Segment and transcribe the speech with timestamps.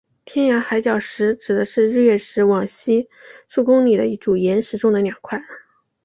[0.25, 3.07] 天涯海角石指的是日月石往西
[3.47, 5.43] 数公里的一组岩石中的两块。